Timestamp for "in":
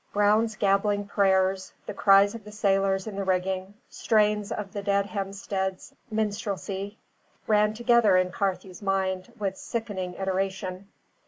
3.05-3.15, 8.17-8.31